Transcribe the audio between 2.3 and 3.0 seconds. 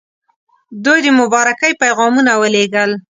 ولېږل.